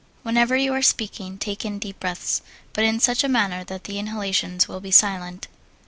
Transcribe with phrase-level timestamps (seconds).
[0.23, 2.41] Whenever you are speaking, take in deep breaths,
[2.73, 5.47] but in such a manner that the inhalations will be silent.